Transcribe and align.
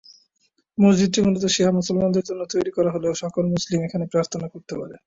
মসজিদটি 0.77 1.19
মূলত 1.25 1.43
শিয়া 1.47 1.71
মুসলমানদের 1.79 2.27
জন্য 2.29 2.41
তৈরি 2.53 2.71
করা 2.77 2.89
হলেও 2.91 3.13
সকল 3.23 3.43
মুসলিম 3.53 3.79
এখানে 3.83 4.05
প্রার্থনা 4.13 4.45
করতে 4.53 4.73
পারে। 4.79 4.95